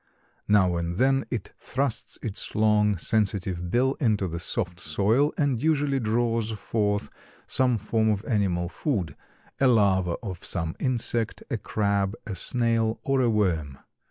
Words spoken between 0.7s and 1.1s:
and